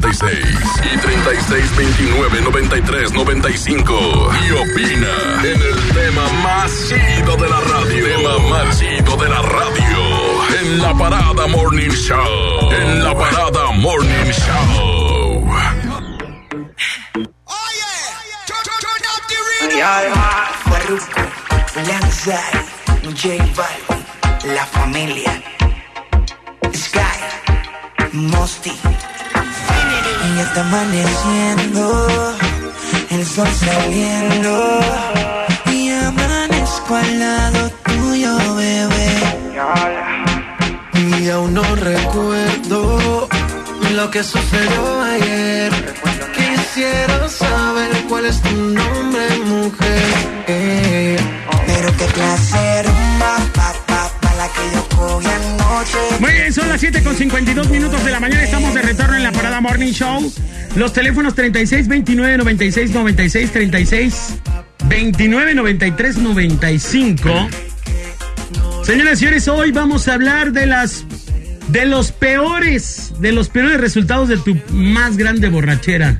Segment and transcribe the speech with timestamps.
[0.00, 4.30] 96 y 36 29 93 95.
[4.42, 8.04] Y opina en el tema más chido de la radio.
[8.04, 10.60] Tema más chido de la radio.
[10.60, 12.72] En la parada Morning Show.
[12.72, 15.52] En la parada Morning Show.
[20.64, 21.22] Farruko,
[21.88, 22.64] Lanzai,
[23.14, 25.42] J Balvin, La Familia,
[26.72, 27.18] Sky,
[28.12, 29.11] Mosti.
[30.24, 32.34] Y ya está amaneciendo,
[33.10, 34.80] el sol saliendo.
[35.72, 39.12] Y amanezco al lado tuyo, bebé.
[40.94, 43.28] Y aún no recuerdo
[43.94, 45.72] lo que sucedió ayer.
[46.34, 51.20] Quisiera saber cuál es tu nombre, mujer.
[51.66, 52.82] Pero qué clase
[56.20, 58.44] Muy bien, son las 7 con 52 minutos de la mañana.
[58.44, 60.32] Estamos de retorno en la parada Morning Show.
[60.76, 64.34] Los teléfonos 36 29 96 96 36
[64.84, 67.48] 29 93 95.
[68.84, 71.04] Señoras y señores, hoy vamos a hablar de las
[71.68, 76.18] de los peores, de los peores resultados de tu más grande borrachera.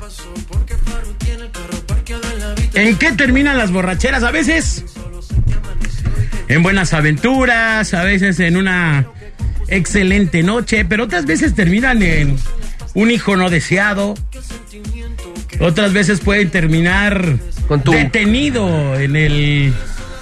[2.74, 4.24] ¿En qué terminan las borracheras?
[4.24, 4.84] A veces
[6.48, 9.06] en buenas aventuras, a veces en una
[9.76, 12.36] excelente noche, pero otras veces terminan en
[12.94, 14.14] un hijo no deseado.
[15.60, 17.36] Otras veces pueden terminar
[17.68, 19.72] Con tu- detenido en el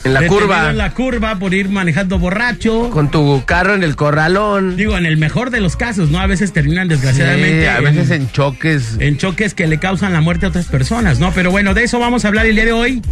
[0.04, 0.70] En la curva.
[0.70, 2.90] en la curva por ir manejando borracho.
[2.90, 4.76] Con tu carro en el corralón.
[4.76, 6.18] Digo, en el mejor de los casos, ¿no?
[6.20, 8.96] A veces terminan desgraciadamente Sí, a veces en choques.
[8.98, 11.32] en choques que le causan la muerte a otras personas, ¿no?
[11.32, 13.02] Pero bueno, de eso vamos a hablar el día de hoy.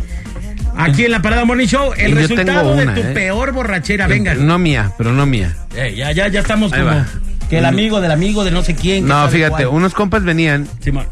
[0.78, 3.12] Aquí en la Parada Morning Show, el yo resultado una, de tu ¿eh?
[3.12, 4.34] peor borrachera, venga.
[4.34, 5.56] No mía, pero no mía.
[5.76, 7.06] Eh, ya, ya, ya estamos Ahí como va.
[7.50, 9.02] que el amigo del amigo de no sé quién.
[9.04, 9.76] que No, sabe fíjate, cuál.
[9.76, 11.06] unos compas venían Simón.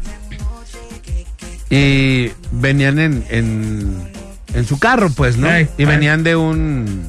[1.69, 3.97] y venían en, en,
[4.53, 5.49] en su carro, pues, ¿no?
[5.51, 5.87] Ey, y ey.
[5.87, 7.03] venían de un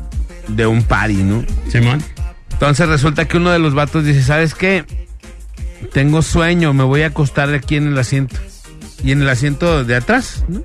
[0.49, 1.45] de un party, ¿no?
[1.71, 2.03] Simón.
[2.53, 4.85] Entonces resulta que uno de los vatos dice, ¿sabes qué?
[5.93, 8.35] Tengo sueño, me voy a acostar aquí en el asiento.
[9.05, 10.63] Y en el asiento de atrás, ¿no?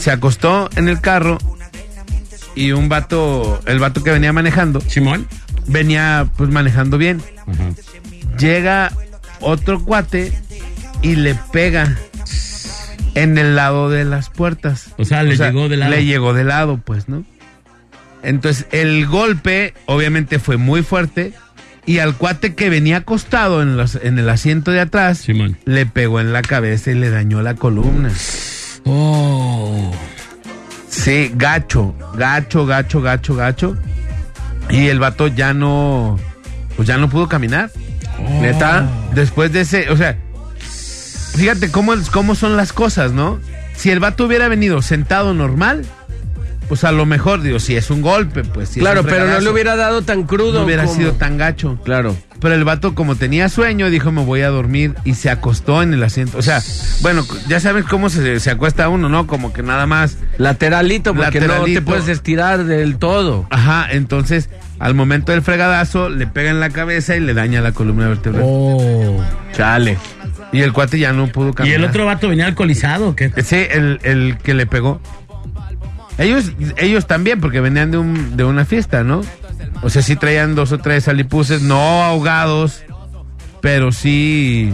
[0.00, 1.36] Se acostó en el carro
[2.54, 5.26] y un vato, el vato que venía manejando, Simón.
[5.66, 7.22] venía pues manejando bien.
[8.38, 8.92] Llega
[9.40, 10.32] otro cuate
[11.02, 11.98] y le pega
[13.14, 14.94] en el lado de las puertas.
[14.96, 15.90] O sea, le llegó de lado.
[15.90, 17.24] Le llegó de lado, pues, ¿no?
[18.22, 21.34] Entonces, el golpe obviamente fue muy fuerte
[21.84, 25.58] y al cuate que venía acostado en, los, en el asiento de atrás Simón.
[25.64, 28.10] le pegó en la cabeza y le dañó la columna.
[28.92, 29.92] Oh.
[30.88, 33.76] Sí, gacho, gacho, gacho, gacho, gacho.
[34.68, 36.18] Y el vato ya no,
[36.76, 37.70] pues ya no pudo caminar.
[38.40, 38.88] Neta.
[39.14, 40.18] Después de ese, o sea,
[40.58, 43.38] fíjate cómo, cómo son las cosas, ¿no?
[43.76, 45.86] Si el vato hubiera venido sentado normal,
[46.70, 49.26] pues a lo mejor, digo, si es un golpe, pues si es claro, un pero
[49.26, 50.60] no le hubiera dado tan crudo.
[50.60, 51.80] no hubiera como- sido tan gacho.
[51.84, 52.16] Claro.
[52.40, 55.92] Pero el vato, como tenía sueño, dijo, me voy a dormir y se acostó en
[55.92, 56.38] el asiento.
[56.38, 56.62] O sea,
[57.02, 59.26] bueno, ya sabes cómo se, se acuesta uno, ¿no?
[59.26, 60.16] Como que nada más.
[60.38, 63.46] Lateralito, porque no te puedes estirar del todo.
[63.50, 64.48] Ajá, entonces,
[64.78, 68.44] al momento del fregadazo, le pega en la cabeza y le daña la columna vertebral.
[68.46, 69.22] Oh.
[69.52, 69.98] Chale.
[70.52, 71.78] Y el cuate ya no pudo Y caminar.
[71.80, 73.30] el otro vato venía alcoholizado, ¿qué?
[73.42, 75.00] Sí, el, el que le pegó.
[76.20, 79.22] Ellos, ellos también, porque venían de, un, de una fiesta, ¿no?
[79.82, 82.84] O sea, sí traían dos o tres alipuses, no ahogados,
[83.62, 84.70] pero sí,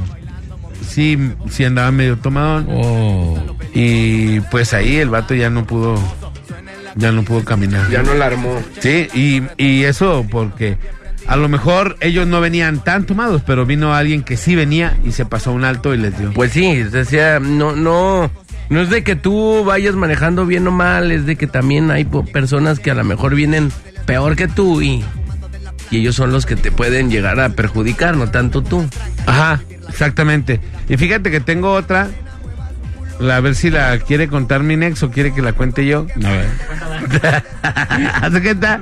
[0.86, 1.16] sí,
[1.48, 2.66] sí andaban medio tomadón.
[2.68, 3.56] Oh.
[3.72, 5.94] Y pues ahí el vato ya no pudo,
[6.96, 7.88] ya no pudo caminar.
[7.90, 8.60] Ya no la armó.
[8.80, 10.78] Sí, y, y eso porque
[11.28, 15.12] a lo mejor ellos no venían tan tomados, pero vino alguien que sí venía y
[15.12, 16.32] se pasó un alto y les dio.
[16.32, 18.30] Pues sí, decía, no, no,
[18.68, 22.04] no es de que tú vayas manejando bien o mal, es de que también hay
[22.04, 23.70] personas que a lo mejor vienen
[24.06, 25.04] peor que tú y,
[25.90, 28.88] y ellos son los que te pueden llegar a perjudicar, no tanto tú.
[29.26, 30.60] Ajá, exactamente.
[30.88, 32.08] Y fíjate que tengo otra.
[33.18, 36.06] A ver si la quiere contar mi ex o quiere que la cuente yo.
[36.22, 36.48] A ver.
[38.20, 38.80] ¿Hace qué está?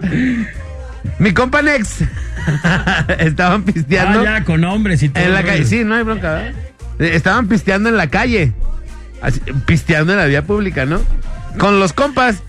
[1.18, 1.98] Mi compa Nex.
[3.18, 4.20] Estaban pisteando.
[4.20, 5.24] Ah, ya, con hombres y todo.
[5.24, 6.54] En la calle, sí, no hay bronca, ¿verdad?
[6.98, 8.52] Estaban pisteando en la calle.
[9.24, 11.00] Así, pisteando en la vía pública, ¿no?
[11.58, 12.42] Con los compas.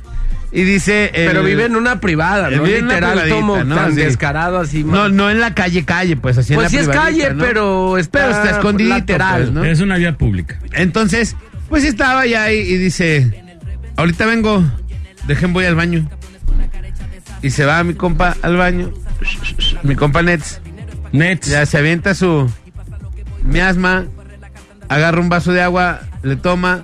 [0.52, 1.12] Y dice.
[1.14, 3.76] el- Pero vive en una privada, no en literal como ¿no?
[3.76, 4.02] tan Sí.
[4.02, 4.84] descarado así.
[4.84, 5.16] No, man.
[5.16, 7.44] no en la calle, calle, pues así en Pues la sí es calle, ¿no?
[7.44, 9.64] pero está, Pero está escondidito, lateral, pues, ¿no?
[9.66, 10.58] Es una vía pública.
[10.74, 11.36] Entonces,
[11.70, 13.44] pues estaba allá y, y dice,
[13.98, 14.64] ahorita vengo,
[15.28, 16.08] dejen voy al baño.
[17.42, 18.92] Y se va mi compa al baño,
[19.84, 20.62] mi compa Nets,
[21.12, 21.48] Nets.
[21.48, 22.50] ya se avienta su,
[23.44, 24.06] mi asma,
[24.90, 26.84] agarra un vaso de agua, le toma,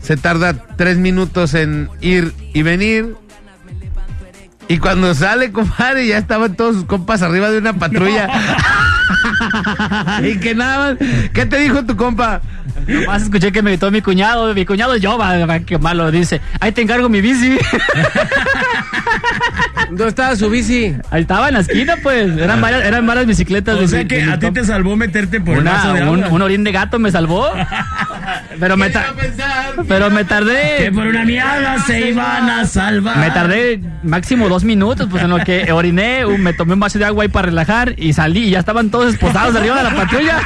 [0.00, 3.16] se tarda tres minutos en ir y venir.
[4.68, 8.28] Y cuando sale, compadre, ya estaban todos sus compas arriba de una patrulla.
[10.22, 11.08] y que nada más.
[11.32, 12.40] ¿Qué te dijo tu compa?
[12.86, 16.40] Nomás escuché que me gritó mi cuñado, mi cuñado yo, va, va, qué malo, dice,
[16.60, 17.58] ahí te encargo mi bici.
[19.88, 20.94] ¿Dónde estaba su bici?
[21.10, 23.76] Ahí estaba en la esquina, pues, eran varias, eran varias bicicletas.
[23.76, 26.02] O de- sea de que a ti te salvó meterte por el Una- vaso de
[26.08, 26.28] un, agua.
[26.36, 27.48] un orín de gato me salvó.
[28.60, 29.06] Pero me, ta-
[29.88, 30.92] pero me Que tardé.
[30.92, 33.16] por una miada se iban a salvar.
[33.16, 37.06] Me tardé máximo dos minutos, pues en lo que oriné, me tomé un vaso de
[37.06, 40.38] agua ahí para relajar y salí y ya estaban todos esposados arriba de la patrulla.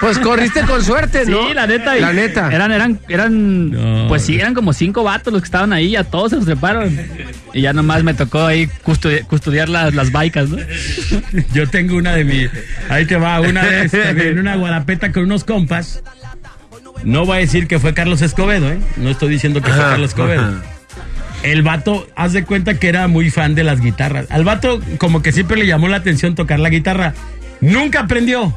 [0.00, 1.52] Pues corriste con suerte, Sí, ¿no?
[1.54, 1.96] la neta.
[1.96, 2.48] y La neta.
[2.52, 4.08] Eran, eran, eran, No.
[4.08, 6.96] pues sí, eran como cinco vatos los que estaban ahí, ya todos se los treparon.
[7.52, 10.58] Y ya nomás me tocó ahí custodi- custodiar las, las baicas, ¿no?
[11.52, 12.46] Yo tengo una de mi.
[12.88, 16.02] Ahí te va, una vez en una guarapeta con unos compas.
[17.04, 18.78] No voy a decir que fue Carlos Escobedo, ¿eh?
[18.96, 20.42] No estoy diciendo que fue Carlos Escobedo.
[20.42, 20.62] ajá.
[21.42, 24.26] El vato, haz de cuenta que era muy fan de las guitarras.
[24.30, 27.12] Al vato, como que siempre le llamó la atención tocar la guitarra.
[27.60, 28.54] Nunca aprendió.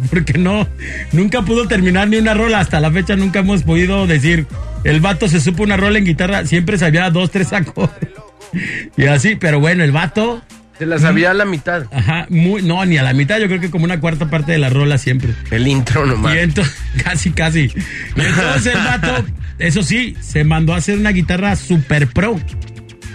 [0.10, 0.68] Porque no,
[1.12, 2.60] nunca pudo terminar ni una rola.
[2.60, 4.46] Hasta la fecha nunca hemos podido decir.
[4.84, 8.10] El vato se supo una rola en guitarra, siempre sabía dos, tres acordes.
[8.96, 10.40] Y así, pero bueno, el vato.
[10.78, 11.84] Se la sabía a la mitad.
[11.92, 14.58] Ajá, muy, no, ni a la mitad, yo creo que como una cuarta parte de
[14.58, 15.34] la rola siempre.
[15.50, 16.34] El intro nomás.
[16.34, 17.70] Y entonces, casi, casi.
[18.16, 19.26] Y entonces el vato,
[19.58, 22.40] eso sí, se mandó a hacer una guitarra super pro,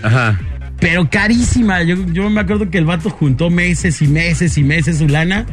[0.04, 0.40] Ajá.
[0.80, 1.82] pero carísima.
[1.84, 5.46] Yo, yo me acuerdo que el vato juntó meses y meses y meses su lana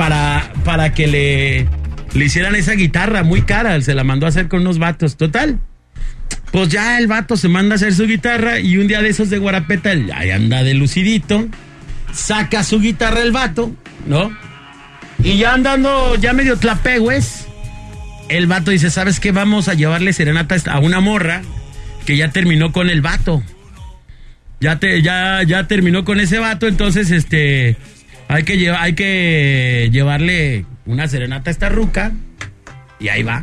[0.00, 1.68] para, para que le,
[2.14, 3.78] le hicieran esa guitarra muy cara.
[3.82, 5.18] Se la mandó a hacer con unos vatos.
[5.18, 5.58] Total.
[6.52, 9.28] Pues ya el vato se manda a hacer su guitarra y un día de esos
[9.28, 11.46] de Guarapeta, ahí anda de lucidito,
[12.14, 13.72] saca su guitarra el vato,
[14.06, 14.34] ¿no?
[15.22, 17.46] Y ya andando, ya medio tlapegües,
[18.30, 19.32] el vato dice, ¿sabes qué?
[19.32, 21.42] Vamos a llevarle serenata a una morra
[22.06, 23.42] que ya terminó con el vato.
[24.60, 27.76] Ya, te, ya, ya terminó con ese vato, entonces este
[28.34, 32.12] hay que, llevar, hay que llevarle una serenata a esta ruca
[32.98, 33.42] y ahí va.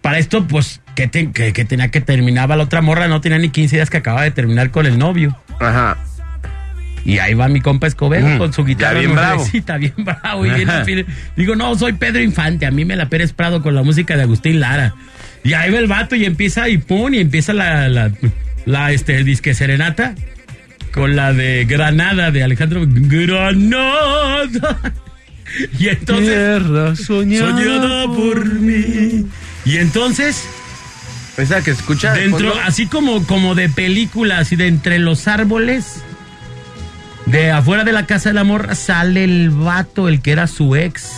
[0.00, 3.38] Para esto, pues, que, te- que, que tenía que terminaba la otra morra, no tenía
[3.38, 5.36] ni 15 días que acababa de terminar con el novio.
[5.60, 5.96] Ajá.
[7.06, 9.44] Y ahí va mi compa Escobedo Mm, con su guitarra bien bravo.
[9.78, 11.06] bien bravo y bien.
[11.36, 14.22] Digo, no, soy Pedro Infante, a mí me la Pérez Prado con la música de
[14.22, 14.94] Agustín Lara.
[15.42, 18.10] Y ahí va el vato y empieza y pum, y empieza la, la,
[18.64, 20.14] la, este, disque serenata
[20.94, 24.78] con la de Granada de Alejandro Granada.
[25.78, 29.24] Y entonces, Tierra soñada, soñada por mí.
[29.64, 30.44] Y entonces,
[31.36, 32.12] Esa que escucha.
[32.12, 32.64] de Dentro, fondo.
[32.64, 36.02] así como, como de película, así de entre los árboles,
[37.26, 40.74] de afuera de la casa de la morra, sale el vato, el que era su
[40.74, 41.12] ex,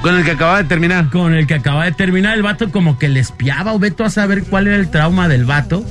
[0.00, 1.10] Con el que acababa de terminar.
[1.10, 2.34] con el que acaba de terminar.
[2.36, 5.44] El vato como que le espiaba, o veto a saber cuál era el trauma del
[5.44, 5.84] vato.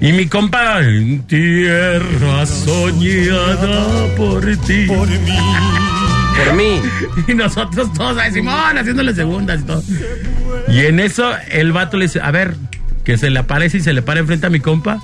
[0.00, 4.86] Y mi compa, en tierra soñada por ti.
[4.86, 5.08] Por
[6.54, 6.80] mí.
[7.26, 9.82] Y nosotros todos ahí, Simón, haciéndole segundas y todo.
[10.68, 12.54] Y en eso el vato le dice, a ver,
[13.04, 15.02] que se le aparece y se le para enfrente a mi compa.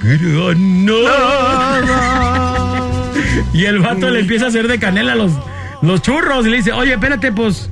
[0.00, 1.82] Granada.
[3.52, 5.32] Y el vato le empieza a hacer de canela los,
[5.82, 7.68] los churros y le dice, oye, espérate, pues.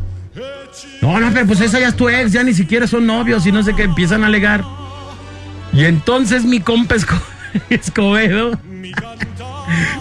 [1.01, 3.53] No, no, pero pues esa ya es tu ex, ya ni siquiera son novios y
[3.53, 4.63] no sé qué, empiezan a alegar.
[5.73, 7.23] Y entonces mi compa Esco-
[7.71, 8.59] Escobedo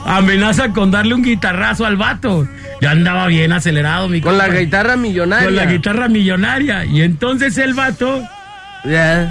[0.05, 2.47] amenaza con darle un guitarrazo al vato.
[2.81, 5.45] Ya andaba bien acelerado mi Con la guitarra millonaria.
[5.45, 6.85] Con la guitarra millonaria.
[6.85, 8.23] Y entonces el vato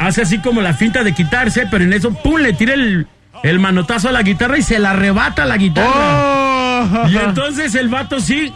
[0.00, 3.06] hace así como la finta de quitarse, pero en eso, pum, le tira el,
[3.42, 5.88] el manotazo a la guitarra y se la arrebata la guitarra.
[5.94, 7.08] Oh.
[7.08, 8.52] Y entonces el vato sí,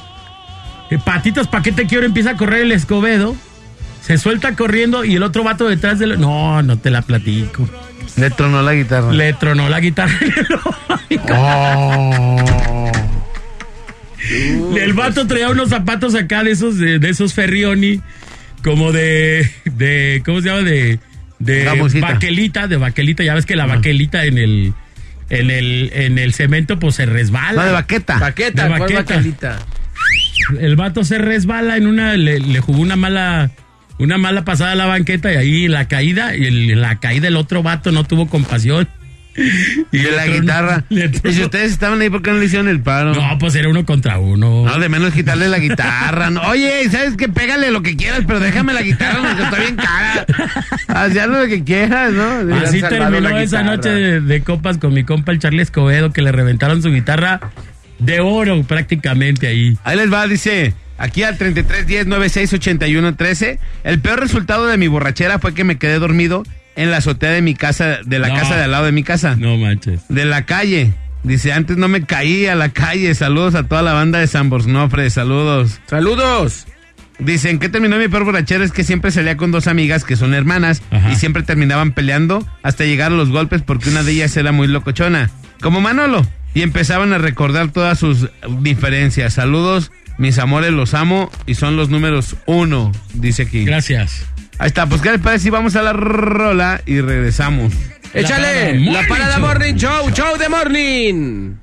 [0.90, 2.04] eh, patitas, ¿pa' qué te quiero?
[2.04, 3.34] Empieza a correr el escobedo,
[4.02, 7.68] se suelta corriendo y el otro vato detrás de él, no, no te la platico.
[8.16, 9.12] Le tronó la guitarra.
[9.12, 10.74] Le tronó la guitarra en el ojo.
[11.30, 12.92] Oh.
[14.76, 18.00] El vato traía unos zapatos acá de esos, de, de esos Ferrioni,
[18.62, 20.62] como de, de, ¿cómo se llama?
[20.62, 21.00] De,
[21.38, 22.12] de Gamusita.
[22.12, 23.24] baquelita, de baquelita.
[23.24, 24.74] Ya ves que la baquelita en el,
[25.30, 27.52] en el, en el cemento, pues se resbala.
[27.52, 28.18] La de baqueta.
[28.20, 29.02] Paqueta, De ¿cuál baqueta.
[29.16, 29.58] baquelita?
[30.60, 33.50] El vato se resbala en una, le, le jugó una mala,
[33.98, 37.36] una mala pasada a la banqueta y ahí la caída, y el- la caída del
[37.36, 38.88] otro vato no tuvo compasión.
[39.92, 40.84] Y la guitarra.
[40.90, 43.14] Y si ustedes estaban ahí, ¿por qué no le hicieron el paro?
[43.14, 44.64] No, pues era uno contra uno.
[44.66, 46.28] No, de menos quitarle la guitarra.
[46.28, 47.28] No, Oye, ¿sabes qué?
[47.30, 50.26] Pégale lo que quieras, pero déjame la guitarra porque está bien cara.
[50.88, 52.54] Haz lo que quieras, ¿no?
[52.56, 56.30] Así terminó esa noche de, de copas con mi compa el Charlie Escobedo que le
[56.32, 57.40] reventaron su guitarra
[57.98, 59.78] de oro prácticamente ahí.
[59.84, 63.58] Ahí les va, dice, aquí al 3310 9681 13.
[63.84, 66.42] El peor resultado de mi borrachera fue que me quedé dormido
[66.76, 68.34] en la azotea de mi casa, de la No.
[68.34, 69.36] casa de al lado de mi casa.
[69.36, 70.00] No manches.
[70.08, 70.92] De la calle.
[71.22, 73.14] Dice, antes no me caí a la calle.
[73.14, 75.08] Saludos a toda la banda de San Borsnofre.
[75.10, 75.80] Saludos.
[75.86, 76.66] Saludos.
[77.18, 80.34] Dicen que terminó mi peor borrachera es que siempre salía con dos amigas que son
[80.34, 81.12] hermanas Ajá.
[81.12, 84.66] y siempre terminaban peleando hasta llegar a los golpes porque una de ellas era muy
[84.66, 85.30] locochona,
[85.60, 88.28] como Manolo, y empezaban a recordar todas sus
[88.60, 89.34] diferencias.
[89.34, 93.64] Saludos, mis amores, los amo y son los números uno, dice aquí.
[93.64, 94.26] Gracias.
[94.58, 97.72] Ahí está, pues qué les parece si vamos a la rola y regresamos.
[98.14, 98.74] Échale.
[98.74, 99.46] Morning La parada Show.
[99.46, 100.10] Morning Show.
[100.10, 101.54] Show de Morning.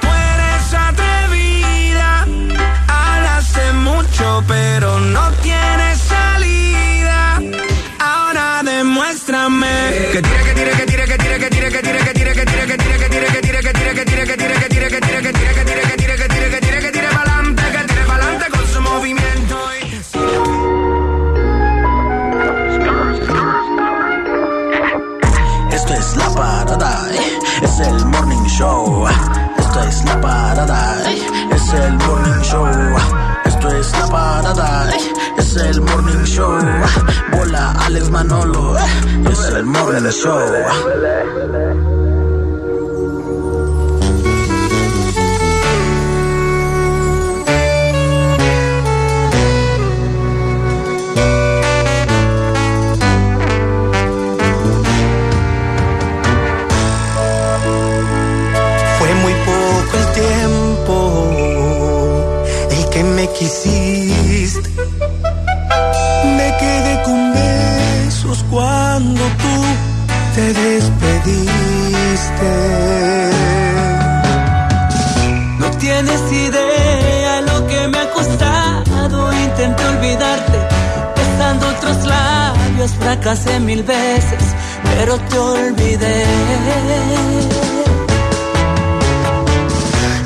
[0.00, 2.26] Tú eres atrevida,
[2.88, 4.81] hablaste mucho pero
[29.88, 31.02] Es la parada,
[31.50, 32.66] es el morning show.
[33.44, 34.90] Esto es la parada,
[35.38, 36.58] es el morning show.
[37.32, 38.76] Bola Alex Manolo,
[39.30, 42.01] es el morning show.
[63.42, 64.70] Quisiste.
[66.36, 69.56] Me quedé con besos cuando tú
[70.34, 72.52] te despediste.
[75.58, 79.32] No tienes idea lo que me ha costado.
[79.32, 80.58] Intenté olvidarte,
[81.16, 84.44] besando otros labios, fracasé mil veces,
[84.82, 86.24] pero te olvidé.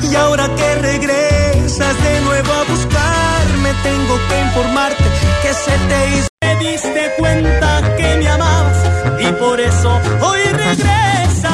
[0.09, 2.63] Y ahora que regresas de nuevo a
[3.83, 5.03] tengo que informarte
[5.41, 6.27] que se te hizo.
[6.39, 8.77] Te diste cuenta que me amabas
[9.19, 11.47] y por eso hoy regresas.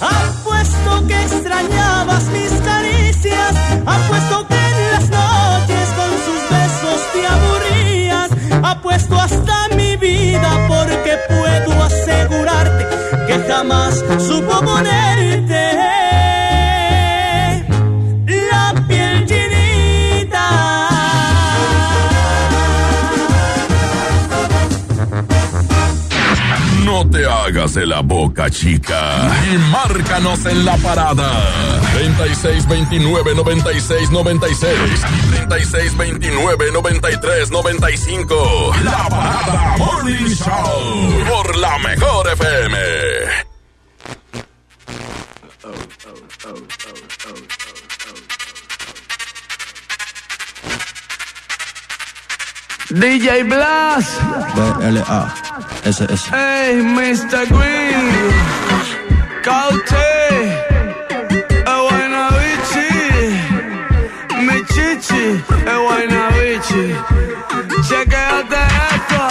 [0.00, 3.54] Apuesto que extrañabas mis caricias,
[3.86, 8.30] apuesto que en las noches con sus besos te aburrías,
[8.62, 12.86] apuesto hasta mi vida porque puedo asegurarte
[13.26, 15.03] que jamás supo ponerte
[27.14, 29.30] te hagas de la boca, chica.
[29.52, 31.30] Y márcanos en la parada.
[31.94, 35.00] 3629 9696
[35.48, 38.72] 3629 9395.
[38.82, 41.24] La parada Morning Show.
[41.28, 42.78] Por la mejor FM.
[52.90, 54.20] DJ Blas,
[55.84, 56.28] B-L-A-S-S.
[56.30, 57.44] hey Mr.
[57.52, 58.08] Green,
[59.42, 60.08] Caute,
[61.72, 62.88] Ewainavichi,
[64.46, 65.24] Michichi,
[65.74, 66.84] Ewainavichi.
[67.86, 68.62] Chequéate
[68.94, 69.22] esto,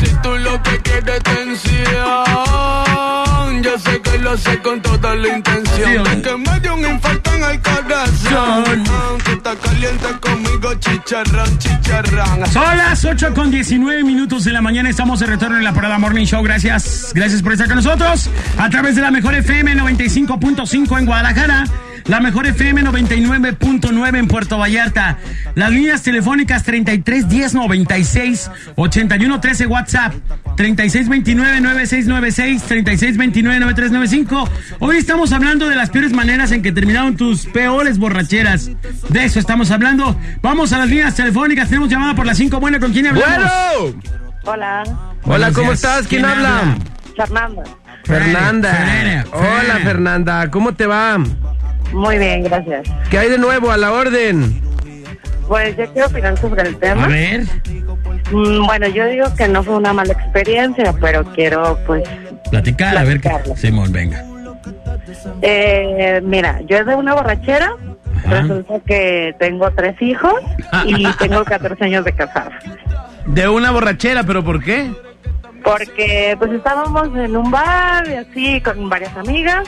[0.00, 2.24] si tú lo que quieres tensión,
[3.62, 7.34] yo sé que lo sé con toda la intención de que me dio un infarto
[7.34, 8.84] en el corazón.
[9.08, 10.08] Aunque está caliente
[10.78, 12.46] chicharrón, chicharrón.
[12.52, 14.90] Son las 8 con 19 minutos de la mañana.
[14.90, 16.42] Estamos de retorno en la parada Morning Show.
[16.42, 17.12] Gracias.
[17.14, 18.30] Gracias por estar con nosotros.
[18.58, 21.64] A través de la mejor FM 95.5 en Guadalajara.
[22.10, 25.18] La mejor FM 99.9 en Puerto Vallarta.
[25.54, 30.14] Las líneas telefónicas 33 10 96 81 13 WhatsApp
[30.56, 34.48] 36 29 9696 36 29 9395.
[34.80, 38.72] Hoy estamos hablando de las peores maneras en que terminaron tus peores borracheras.
[39.08, 40.18] De eso estamos hablando.
[40.42, 41.68] Vamos a las líneas telefónicas.
[41.68, 42.58] Tenemos llamada por las 5.
[42.58, 43.52] Bueno, ¿con quién hablamos?
[43.84, 44.02] Bueno.
[44.46, 44.82] Hola,
[45.22, 46.08] Hola, ¿cómo estás?
[46.08, 46.58] ¿Quién, ¿Quién habla?
[46.58, 46.78] habla?
[47.14, 47.62] Fernanda.
[48.02, 49.24] Fernanda.
[49.32, 49.78] Hola.
[49.84, 50.50] Fernanda.
[50.50, 51.16] ¿Cómo te va?
[51.92, 52.88] Muy bien, gracias.
[53.10, 54.60] ¿Qué hay de nuevo a la orden?
[55.48, 57.04] Pues yo quiero opinar sobre el tema.
[57.04, 57.42] A ver.
[58.30, 62.04] Mm, Bueno, yo digo que no fue una mala experiencia, pero quiero, pues,
[62.50, 63.30] Platicar, a ver qué.
[63.56, 64.24] Simón, venga.
[65.42, 67.74] eh, mira, yo de una borrachera
[68.28, 70.34] Resulta que tengo tres hijos
[70.84, 72.58] y tengo 14 años de casada.
[73.26, 74.90] De una borrachera, ¿pero por qué?
[75.64, 79.66] Porque pues estábamos en un bar y así con varias amigas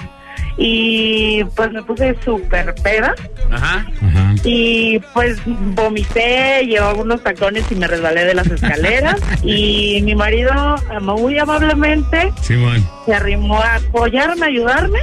[0.57, 3.15] y pues me puse súper peda
[3.51, 3.87] Ajá.
[4.03, 4.35] Ajá.
[4.45, 10.53] y pues vomité, llevaba unos tacones y me resbalé de las escaleras y mi marido
[11.01, 12.33] muy amablemente
[13.07, 14.99] se arrimó a apoyarme, a ayudarme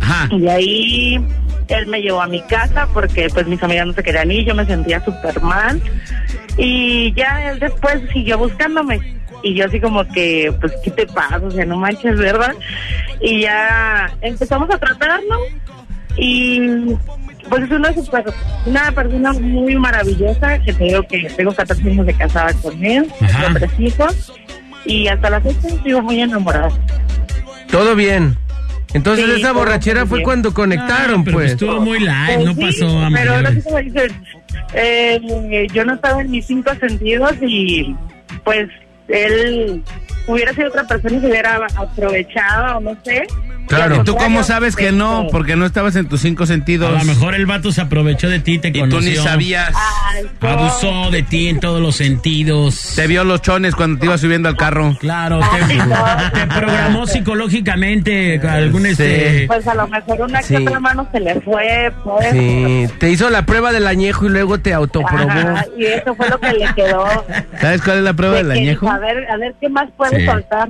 [0.00, 0.28] Ajá.
[0.34, 1.26] y ahí
[1.68, 4.54] él me llevó a mi casa porque pues mis amigas no se querían ir, yo
[4.54, 5.80] me sentía súper mal
[6.56, 9.00] y ya él después siguió buscándome
[9.44, 12.52] y yo así como que pues qué te pasa, o sea no manches, ¿verdad?
[13.20, 15.38] Y ya empezamos a tratarnos
[16.16, 16.60] y
[17.48, 18.24] pues es una super,
[18.66, 23.06] una persona muy maravillosa que te digo que tengo 14 años de casada con él,
[23.44, 24.32] con tres hijos
[24.86, 26.70] y hasta la fecha sigo muy enamorada.
[27.70, 28.36] Todo bien.
[28.94, 30.24] Entonces Sí, esa borrachera fue bien.
[30.24, 31.52] cuando conectaron, Ah, pero pues.
[31.52, 33.64] estuvo muy light, no Pues sí, pasó a Pero lo mayores.
[33.64, 34.24] que dicen,
[34.74, 37.94] eh, yo no estaba en mis cinco sentidos y
[38.44, 38.68] pues
[39.08, 39.82] él
[40.26, 43.26] hubiera sido otra persona y se hubiera aprovechado o no sé.
[43.76, 43.96] Claro.
[43.96, 45.26] Y ¿Tú cómo sabes que no?
[45.30, 46.92] Porque no estabas en tus cinco A sentidos.
[46.92, 49.10] lo mejor el vato se aprovechó de ti, te Y tú conoció.
[49.10, 49.72] ni sabías.
[50.14, 50.24] ay.
[50.40, 52.92] Abusó de ti en todos los sentidos.
[52.96, 54.96] Te vio los chones cuando te ibas subiendo al carro.
[55.00, 55.74] Claro, te,
[56.38, 57.06] te programó
[57.58, 59.44] psicológicamente algún este.
[59.46, 60.54] Pues a lo mejor una Sí.
[60.56, 62.30] que otra mano se le fue, pues.
[62.32, 65.30] Sí, te hizo la prueba del añejo y luego te autoprobó.
[65.30, 67.06] Ajá, y eso fue lo que le quedó.
[67.60, 68.88] ¿Sabes cuál es la prueba de del añejo?
[68.90, 70.26] A ver, a ver qué más puede Sí.
[70.26, 70.68] soltar.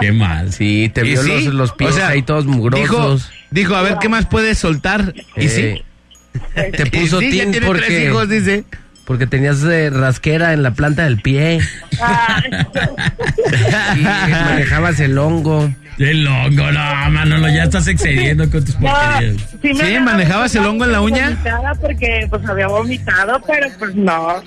[0.00, 0.52] Qué mal.
[0.52, 1.44] Sí, te ¿Y vio sí?
[1.46, 3.30] los, los pies O sea, ahí todos Dijo, mugrosos.
[3.50, 5.12] dijo, a ver qué más puedes soltar.
[5.36, 6.40] Y Eh, sí.
[6.54, 8.64] Te puso sí, tin tiene tres porque, hijos, dice.
[9.04, 11.58] porque tenías eh, rasquera en la planta del pie.
[13.96, 15.70] Y manejabas el hongo.
[15.98, 19.36] El hongo, no, Manolo, ya estás excediendo con tus No, porquerías.
[19.62, 20.00] sí, me ¿Sí?
[20.00, 21.30] ¿Manejabas el hongo en la uña?
[21.30, 24.42] vomitada Porque pues había vomitado, pero pues no.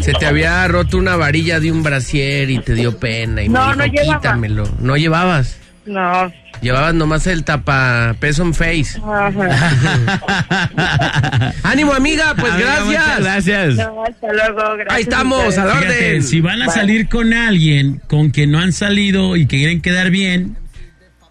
[0.00, 3.68] Se te había roto una varilla de un brasier y te dio pena y No,
[3.70, 4.20] me no llevaba.
[4.20, 4.64] quítamelo.
[4.80, 5.56] No llevabas.
[5.86, 6.32] No.
[6.60, 9.00] Llevabas nomás el tapa peso en face.
[9.00, 10.20] Ajá.
[11.62, 13.76] Ánimo, amiga, pues Amiga, muchas gracias.
[13.76, 13.76] Gracias.
[13.76, 14.76] No, hasta luego.
[14.76, 16.22] Gracias Ahí estamos, a la Fíjate, orden.
[16.24, 20.10] si van a salir con alguien con que no han salido y que quieren quedar
[20.10, 20.56] bien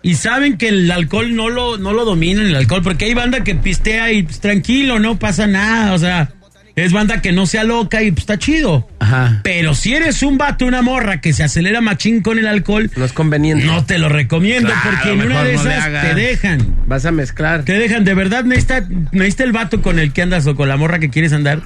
[0.08, 3.44] y saben que el alcohol no lo, no lo dominan el alcohol, porque hay banda
[3.44, 6.30] que pistea y pues, tranquilo, no pasa nada, o sea,
[6.78, 8.88] es banda que no sea loca y pues está chido.
[9.00, 9.42] Ajá.
[9.44, 13.04] Pero si eres un vato, una morra que se acelera machín con el alcohol, No
[13.04, 13.66] es conveniente.
[13.66, 16.76] no te lo recomiendo Claro, porque en una de no esas te dejan.
[16.88, 17.64] Vas a mezclar.
[17.66, 20.78] Te dejan, de verdad necesita, necesita el vato con el que andas o con la
[20.78, 21.64] morra que quieres andar,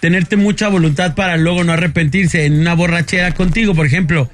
[0.00, 4.30] tenerte mucha voluntad para luego no arrepentirse en una borrachera contigo, por ejemplo.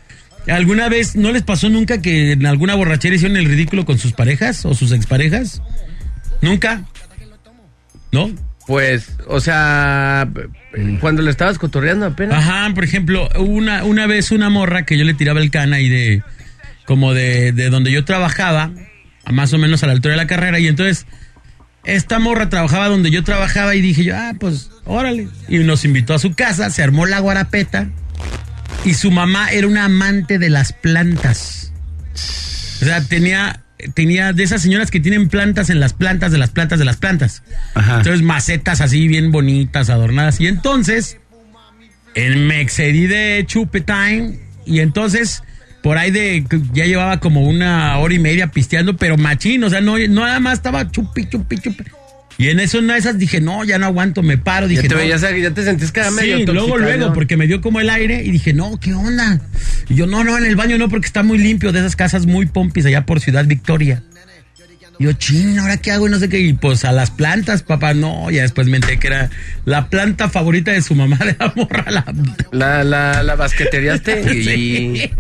[0.48, 4.12] ¿Alguna vez no les pasó nunca que en alguna borrachera hicieron el ridículo con sus
[4.12, 5.62] parejas o sus exparejas?
[6.40, 6.84] ¿Nunca?
[8.12, 8.30] ¿No?
[8.66, 10.28] Pues, o sea,
[11.00, 12.38] cuando le estabas cotorreando apenas.
[12.38, 15.88] Ajá, por ejemplo, una, una vez una morra que yo le tiraba el cana y
[15.88, 16.22] de
[16.84, 18.70] como de, de donde yo trabajaba,
[19.24, 21.06] a más o menos a la altura de la carrera, y entonces
[21.84, 25.28] esta morra trabajaba donde yo trabajaba y dije yo, ah, pues, órale.
[25.48, 27.88] Y nos invitó a su casa, se armó la guarapeta
[28.88, 31.74] y su mamá era una amante de las plantas.
[32.81, 36.48] O sea, tenía, tenía de esas señoras que tienen plantas en las plantas de las
[36.48, 37.42] plantas de las plantas.
[37.74, 37.98] Ajá.
[37.98, 40.40] Entonces, macetas así bien bonitas, adornadas.
[40.40, 41.18] Y entonces,
[42.14, 44.38] eh, me excedí de chupe time.
[44.64, 45.42] Y entonces,
[45.83, 46.46] por ahí de.
[46.72, 49.64] Ya llevaba como una hora y media pisteando, pero machín.
[49.64, 51.85] O sea, no, no nada más estaba chupi, chupi, chupi.
[52.38, 54.68] Y en eso, en una de esas dije, no, ya no aguanto, me paro.
[54.68, 55.01] Dije, ya te no.
[55.01, 58.22] veías, ya te sentías cada medio Sí, luego, luego, porque me dio como el aire
[58.24, 59.40] y dije, no, ¿qué onda?
[59.88, 62.27] Y yo, no, no, en el baño no, porque está muy limpio de esas casas
[62.27, 64.05] muy pompis allá por Ciudad Victoria.
[64.98, 66.08] Y yo, ching, ¿ahora qué hago?
[66.08, 66.40] Y no sé qué.
[66.40, 68.30] Y pues a las plantas, papá, no.
[68.30, 69.30] Ya después me enteré que era
[69.64, 71.84] la planta favorita de su mamá de la morra.
[71.88, 72.04] La...
[72.50, 73.37] La, la, la
[74.34, 75.11] y Sí.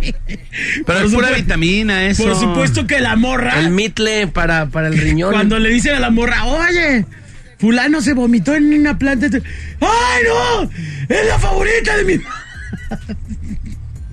[0.84, 2.24] Pero Por es pura vitamina, eso.
[2.24, 3.60] Por supuesto que la morra.
[3.60, 5.32] el mitle para, para el riñón.
[5.32, 7.04] Cuando le dicen a la morra, oye,
[7.58, 9.28] fulano se vomitó en una planta.
[9.28, 10.70] ¡Ay, no!
[11.08, 12.18] ¡Es la favorita de mi...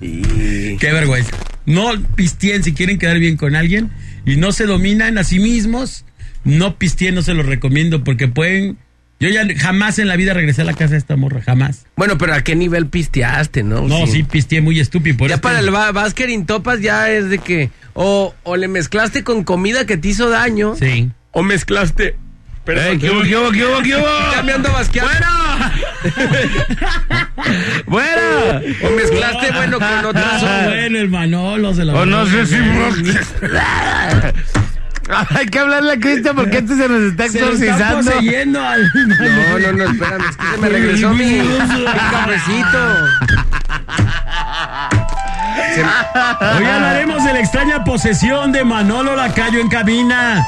[0.78, 1.30] Qué vergüenza.
[1.64, 3.90] No pisteen si quieren quedar bien con alguien
[4.26, 6.04] y no se dominan a sí mismos.
[6.44, 8.76] No pisteen, no se los recomiendo porque pueden...
[9.18, 11.86] Yo ya jamás en la vida regresé a la casa de esta morra, jamás.
[11.96, 13.80] Bueno, pero ¿a qué nivel pisteaste, no?
[13.88, 15.16] No, sí, pisteé muy estúpido.
[15.16, 19.24] Por Ya para el Basker in Topas ya es de que o, o le mezclaste
[19.24, 21.10] con comida que te hizo daño Sí.
[21.30, 22.16] o mezclaste.
[22.66, 24.32] Ey, ¿Qué hubo, qué hubo, qué hubo, qué hubo?
[24.34, 25.12] Ya me ando basqueando.
[25.12, 26.36] ¡Bueno!
[28.84, 30.42] O mezclaste, bueno, con otras.
[30.42, 32.56] Ah, bueno, el Manolo se la O no sé si...
[35.36, 38.10] Hay que hablarle a Cristian porque este se nos está Se exorcizando.
[38.10, 38.82] poseyendo al...
[38.92, 43.06] No, no, no, espérame, es que se me regresó mi, mi cafecito.
[45.74, 45.82] Se-
[46.58, 50.44] Hoy hablaremos de la extraña posesión de Manolo Lacayo en cabina.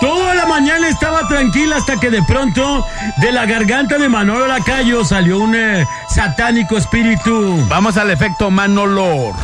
[0.00, 2.84] Toda la mañana estaba tranquila hasta que de pronto
[3.16, 7.64] de la garganta de Manolo Lacayo salió un eh, satánico espíritu.
[7.68, 9.34] Vamos al efecto Manolor.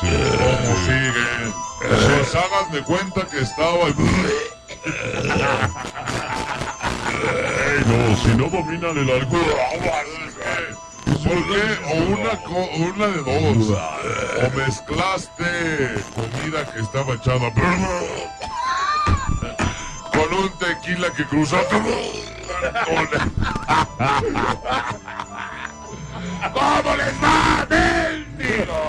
[0.00, 1.54] ¿Cómo siguen?
[1.80, 3.86] Pues hagan de cuenta que estaba...
[7.72, 9.42] Ey, no, si no dominan el alcohol...
[11.04, 11.62] ¿Por qué?
[11.86, 13.78] O una, co- una de dos.
[14.42, 17.50] O mezclaste comida que estaba echada...
[20.12, 21.76] Con un tequila que cruzaste...
[26.52, 28.80] ¿Cómo les va, mendigo?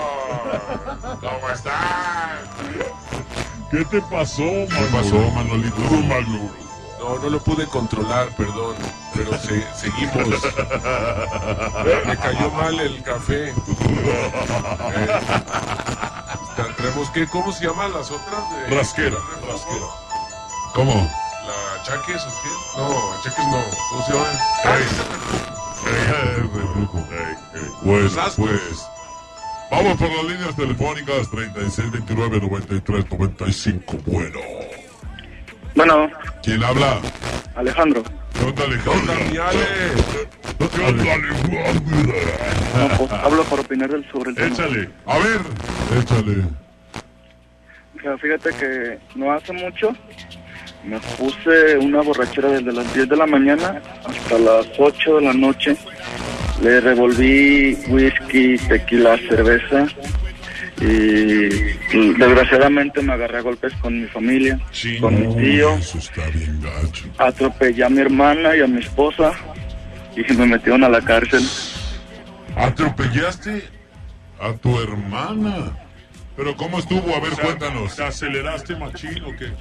[1.20, 2.38] ¿Cómo están?
[3.70, 4.68] ¿Qué te pasó, Manolo?
[4.68, 5.80] ¿Qué pasó, Manolito?
[5.80, 6.63] Manolo.
[7.04, 8.76] No, no lo pude controlar, perdón,
[9.14, 10.26] pero se- seguimos.
[12.06, 13.52] Me cayó mal el café.
[16.56, 18.42] Eh, tenemos que, ¿cómo se llaman las otras?
[18.68, 19.16] De- Rasquera.
[19.46, 19.86] Rasquera.
[20.74, 20.94] ¿Cómo?
[21.46, 22.48] ¿La Chaques o qué?
[22.80, 23.64] No, Chaques no.
[23.90, 24.26] ¿Cómo se llama?
[27.82, 28.48] Pues, Rascos.
[28.48, 28.86] pues.
[29.70, 33.96] Vamos por las líneas telefónicas 36 29 93 95.
[34.06, 34.38] Bueno.
[35.74, 36.08] Bueno,
[36.44, 37.00] ¿Quién habla?
[37.56, 38.02] Alejandro,
[38.34, 39.14] ¿Qué onda, Alejandro?
[39.30, 39.66] Mi Ale.
[40.58, 41.34] ¿Qué onda, Alejandro?
[42.76, 44.48] no, pues, hablo para opinar del- sobre el tema.
[44.48, 44.88] Échale.
[45.06, 45.40] A ver.
[46.02, 46.42] Échale.
[47.96, 49.92] O sea, fíjate que no hace mucho
[50.84, 55.32] me puse una borrachera desde las 10 de la mañana hasta las 8 de la
[55.32, 55.74] noche.
[56.62, 59.86] Le revolví whisky, tequila, cerveza
[60.80, 61.48] y
[62.18, 64.58] desgraciadamente me agarré a golpes con mi familia,
[65.00, 65.74] con mi tío.
[65.74, 67.04] Eso está bien gacho.
[67.18, 69.32] Atropellé a mi hermana y a mi esposa
[70.16, 71.42] y me metieron a la cárcel.
[72.56, 73.62] ¿Atropellaste
[74.40, 75.76] a tu hermana?
[76.36, 77.14] ¿Pero cómo estuvo?
[77.14, 77.94] A ver, cuéntanos.
[77.94, 79.52] ¿Te aceleraste, machín, o qué?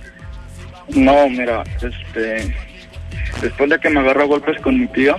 [1.00, 2.56] No, mira, este,
[3.42, 5.16] después de que me agarro a golpes con mi tío,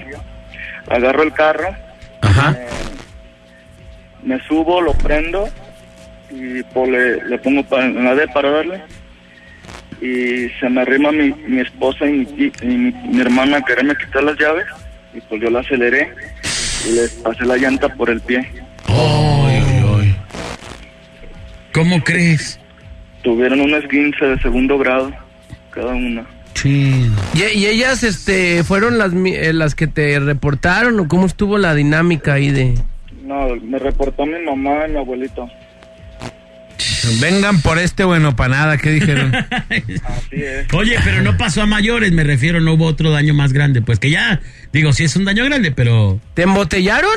[0.88, 1.68] agarro el carro,
[2.20, 2.56] Ajá.
[4.24, 5.48] me subo, lo prendo
[6.30, 8.80] y pues, le, le pongo pa- en la D para darle
[10.00, 13.94] y se me arrima mi, mi esposa y, mi, y mi, mi hermana a quererme
[13.96, 14.66] quitar las llaves
[15.14, 16.12] y pues yo la aceleré
[16.88, 18.46] y les pasé la llanta por el pie.
[21.72, 22.60] ¿Cómo crees?
[23.22, 25.12] Tuvieron un esguince de segundo grado
[25.70, 26.24] cada una.
[26.54, 27.10] Sí.
[27.34, 31.74] ¿Y, y ellas este, fueron las, eh, las que te reportaron o cómo estuvo la
[31.74, 32.74] dinámica ahí de...
[33.24, 35.48] No, me reportó mi mamá y mi abuelito.
[37.20, 39.34] Vengan por este bueno para nada, ¿qué dijeron?
[39.34, 40.66] Así es.
[40.72, 43.82] Oye, pero no pasó a mayores, me refiero, no hubo otro daño más grande.
[43.82, 44.40] Pues que ya,
[44.72, 46.20] digo, sí es un daño grande, pero...
[46.34, 47.10] ¿Te embotellaron?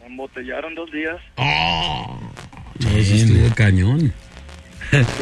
[0.00, 1.16] Me embotellaron dos días.
[1.36, 2.20] ¡Oh!
[2.96, 4.12] Eso estuvo cañón.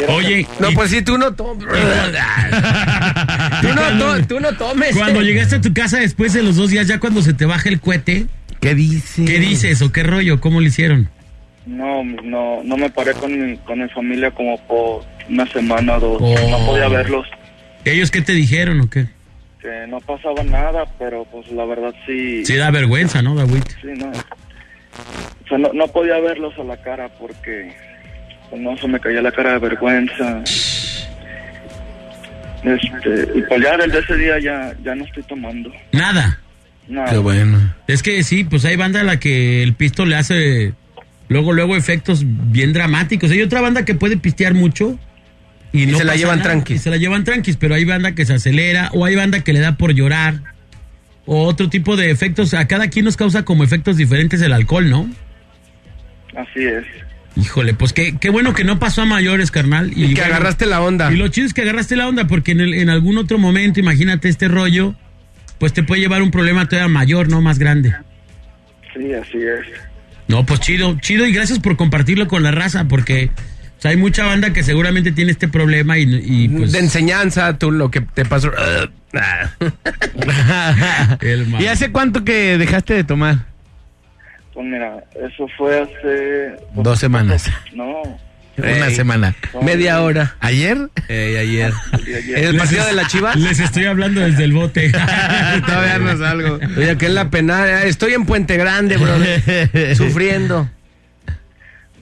[0.09, 1.67] Oye, No, y pues sí, tú no tomes.
[3.63, 4.95] tú, no to- tú no tomes.
[4.97, 7.69] cuando llegaste a tu casa después de los dos días, ya cuando se te baja
[7.71, 8.27] el cohete,
[8.61, 9.25] ¿Qué dice?
[9.25, 10.41] ¿qué dices o qué rollo?
[10.41, 11.09] ¿Cómo lo hicieron?
[11.67, 16.01] No, no, no me paré con mi, con mi familia como por una semana o
[16.01, 16.19] dos.
[16.21, 16.51] Oh.
[16.51, 17.27] No podía verlos.
[17.85, 19.07] ¿Ellos qué te dijeron o qué?
[19.61, 22.45] Que no pasaba nada, pero pues la verdad sí.
[22.45, 23.63] Sí da vergüenza, ¿no, David?
[23.81, 24.09] Sí, no.
[24.09, 27.75] O sea, no, no podía verlos a la cara porque
[28.51, 30.43] pues, no se me caía la cara de vergüenza.
[32.63, 35.71] Este, y pues ya desde ese día ya, ya no estoy tomando.
[35.93, 36.41] Nada.
[36.89, 37.11] Nada.
[37.11, 37.75] Qué bueno.
[37.87, 40.75] Es que sí, pues hay banda a la que el pisto le hace
[41.35, 43.31] luego, luego efectos bien dramáticos.
[43.31, 44.99] Hay otra banda que puede pistear mucho
[45.73, 46.77] y, Y no se la llevan nada, tranquis.
[46.77, 49.53] y se la llevan tranquis, pero hay banda que se acelera o hay banda que
[49.53, 50.41] le da por llorar
[51.27, 52.55] o otro tipo de efectos.
[52.55, 55.11] A cada quien nos causa como efectos diferentes el alcohol, ¿no?
[56.37, 56.85] Así es.
[57.37, 59.91] Híjole, pues qué, qué bueno que no pasó a mayores, carnal.
[59.91, 61.13] Y que bueno, agarraste la onda.
[61.13, 63.81] Y lo chido es que agarraste la onda porque en, el- en algún otro momento,
[63.81, 64.95] imagínate este rollo,
[65.59, 67.41] pues te puede llevar un problema todavía mayor, ¿no?
[67.41, 67.93] Más grande.
[68.95, 69.67] Sí, así es.
[70.29, 73.31] No, pues chido, chido y gracias por compartirlo con la raza porque
[73.79, 76.73] o sea, hay mucha banda que seguramente tiene este problema y, y, pues...
[76.73, 78.51] De enseñanza, tú lo que te pasó.
[81.61, 83.41] ¿Y hace cuánto que dejaste de tomar?
[84.55, 86.57] Pues mira, eso fue hace...
[86.75, 87.51] Dos semanas.
[87.75, 88.03] No,
[88.57, 88.95] Una Ey.
[88.95, 89.35] semana.
[89.63, 90.37] Media hora.
[90.41, 90.89] ¿Ayer?
[91.09, 91.73] Ey, ayer.
[91.93, 92.39] ayer.
[92.39, 93.37] ¿El partido de las chivas?
[93.37, 94.91] Les estoy hablando desde el bote.
[95.67, 96.61] Todavía no salgo.
[96.77, 97.83] Oye, que es la pena.
[97.83, 99.15] Estoy en Puente Grande, bro.
[99.97, 100.69] sufriendo.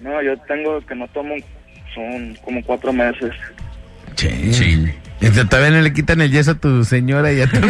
[0.03, 1.35] No, yo tengo que no tomo,
[1.95, 3.33] son como cuatro meses.
[4.17, 4.93] Sí.
[5.49, 7.59] Todavía no le quitan el yeso a tu señora y a tu.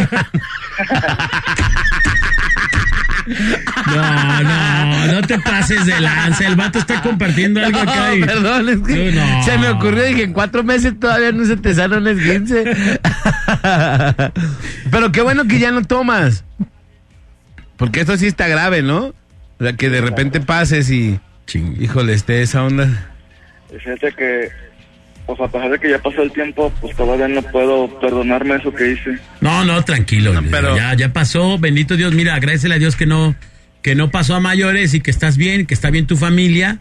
[3.27, 6.47] No, no, no te pases de lanza.
[6.47, 8.15] El vato está compartiendo algo acá.
[8.15, 9.43] y- No, perdón, es que No.
[9.45, 12.65] se me ocurrió, dije, en cuatro meses todavía no se te sana un esguince.
[14.91, 16.45] Pero qué bueno que ya no tomas.
[17.77, 19.07] Porque esto sí está grave, ¿no?
[19.59, 21.19] O sea, que de repente pases y...
[21.81, 22.89] Híjole, esté esa onda.
[23.75, 24.49] Y fíjate que,
[25.27, 28.73] pues a pesar de que ya pasó el tiempo, pues todavía no puedo perdonarme eso
[28.73, 29.19] que hice.
[29.41, 30.33] No, no, tranquilo.
[30.51, 31.59] pero- Ya, ya pasó.
[31.59, 32.13] Bendito Dios.
[32.15, 33.35] Mira, agradecele a Dios que no,
[33.83, 36.79] que no pasó a mayores y que estás bien, que está bien tu familia.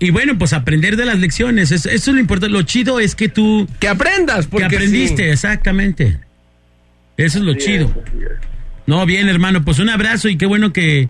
[0.00, 1.72] Y bueno, pues aprender de las lecciones.
[1.72, 2.52] Eso, eso es lo importante.
[2.52, 3.68] Lo chido es que tú.
[3.80, 5.30] Que aprendas, Que porque aprendiste, sí.
[5.30, 6.18] exactamente.
[7.16, 7.92] Eso es lo chido.
[8.06, 8.48] es.
[8.86, 9.64] No, bien, hermano.
[9.64, 11.08] Pues un abrazo y qué bueno que,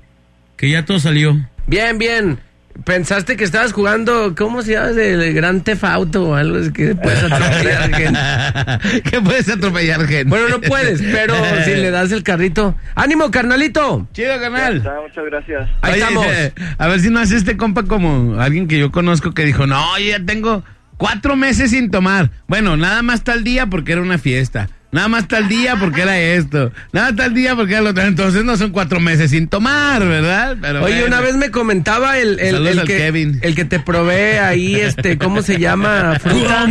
[0.57, 1.39] que ya todo salió.
[1.67, 2.39] Bien, bien.
[2.85, 4.91] Pensaste que estabas jugando, ¿cómo se llama?
[4.91, 7.93] El Gran Tefauto o algo que puedes atropellar
[8.81, 9.03] gente.
[9.11, 10.25] que puedes atropellar gente.
[10.25, 12.77] Bueno, no puedes, pero si le das el carrito.
[12.95, 14.07] ¡Ánimo, carnalito!
[14.13, 15.69] Chido, está, muchas gracias.
[15.83, 16.27] Ahí Oye, estamos.
[16.27, 19.67] eh, a ver si no hace este compa como alguien que yo conozco que dijo,
[19.67, 20.63] no, yo ya tengo
[20.97, 22.31] cuatro meses sin tomar.
[22.47, 24.69] Bueno, nada más tal día porque era una fiesta.
[24.91, 26.73] Nada más tal día porque era esto.
[26.93, 28.03] Nada tal día porque era lo otro.
[28.05, 30.57] Entonces no son cuatro meses sin tomar, ¿verdad?
[30.61, 31.09] Pero Oye, bueno.
[31.09, 33.39] una vez me comentaba el, el, el que, Kevin.
[33.43, 36.19] el que te provee ahí, este, ¿cómo se llama?
[36.19, 36.67] Fruta.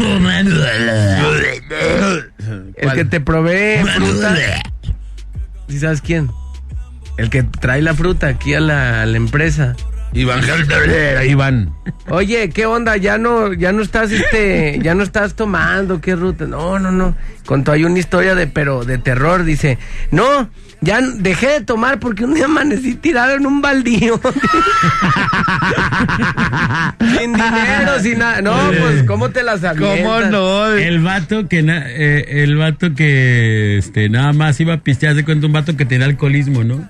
[2.76, 4.36] El que te provee fruta.
[5.68, 6.30] ¿Sí sabes quién?
[7.18, 9.76] El que trae la fruta aquí a la, a la empresa.
[10.14, 10.42] Iván
[11.28, 11.70] Iván.
[12.10, 12.98] Oye, ¿qué onda?
[12.98, 16.46] Ya no, ya no estás, este, ya no estás tomando, ¿qué ruta?
[16.46, 17.16] No, no, no.
[17.46, 19.78] Contó ahí una historia de, pero de terror, dice.
[20.12, 20.50] No,
[20.82, 24.20] ya dejé de tomar porque un día amanecí tirado en un baldío.
[27.00, 28.42] sin dinero, sin nada.
[28.42, 30.32] No, pues, ¿cómo te las ¿Cómo avientas?
[30.32, 30.68] no?
[30.68, 35.24] El vato que na- eh, el vato que este nada más iba a pistear de
[35.24, 36.90] cuenta un vato que tenía alcoholismo, ¿no?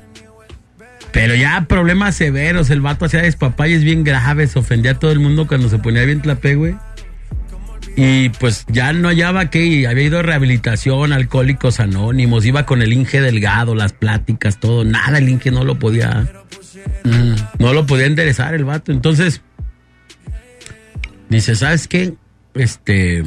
[1.17, 5.47] Pero ya problemas severos, el vato hacía despapalles bien graves, ofendía a todo el mundo
[5.47, 6.75] cuando se ponía bien tlape, güey.
[7.95, 12.93] Y pues ya no hallaba que había ido a rehabilitación, alcohólicos anónimos, iba con el
[12.93, 16.27] Inge Delgado, las pláticas, todo, nada, el Inge no lo podía,
[17.57, 18.91] no lo podía enderezar el vato.
[18.91, 19.41] Entonces,
[21.29, 22.13] dice, ¿sabes qué?
[22.53, 23.23] Este,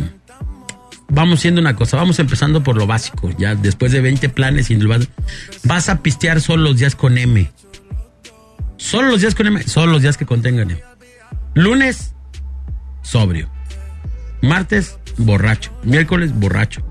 [1.09, 4.77] vamos siendo una cosa, vamos empezando por lo básico, ya después de 20 planes y
[4.77, 5.09] vas,
[5.65, 7.51] vas a pistear solo los días con M.
[8.81, 10.83] Solo los días con M, solo los días que contengan M.
[11.55, 12.15] Lunes,
[13.03, 13.49] sobrio.
[14.41, 15.71] Martes, borracho.
[15.85, 16.83] Miércoles, borracho.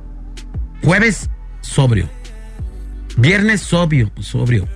[0.84, 2.08] Jueves, sobrio.
[3.18, 4.68] Viernes, sobrio, sobrio.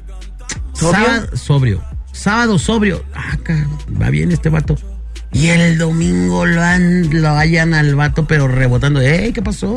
[0.73, 1.05] ¿Sobrio?
[1.05, 1.83] Sábado, sobrio.
[2.11, 3.05] Sábado, sobrio.
[3.13, 3.37] Ah,
[4.01, 4.75] va bien este vato.
[5.31, 8.99] Y el domingo lo, han, lo hallan al vato, pero rebotando.
[8.99, 9.75] ¡Ey, qué pasó!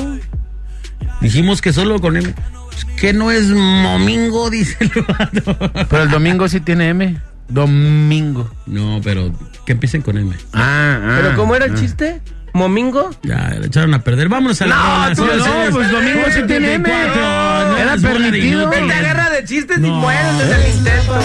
[1.20, 2.34] Dijimos que solo con M.
[2.84, 5.56] Pues, que no es momingo, dice el vato.
[5.88, 7.18] Pero el domingo sí tiene M.
[7.48, 8.50] Domingo.
[8.66, 9.32] No, pero
[9.64, 10.34] que empiecen con M.
[10.52, 11.18] Ah, ah.
[11.22, 11.76] ¿Pero cómo era el ah.
[11.78, 12.20] chiste?
[12.52, 13.10] ¿Momingo?
[13.22, 14.28] Ya, le echaron a perder.
[14.28, 15.70] Vámonos a la No, tú señores, no, señores.
[15.74, 16.88] pues domingo sí tiene M.
[16.88, 18.70] 44, no Era permitido.
[18.70, 19.94] Te agarra de chistes y No.
[19.96, 21.14] mueres desde el intento.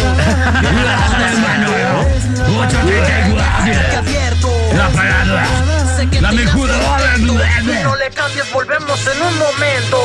[4.75, 5.45] La parada.
[6.21, 6.69] La mejor.
[7.19, 9.97] No le cambies, volvemos en un momento.